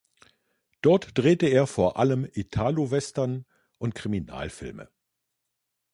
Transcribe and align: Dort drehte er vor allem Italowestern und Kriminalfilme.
Dort 0.81 1.15
drehte 1.15 1.45
er 1.45 1.67
vor 1.67 1.97
allem 1.97 2.27
Italowestern 2.33 3.45
und 3.77 3.93
Kriminalfilme. 3.93 4.89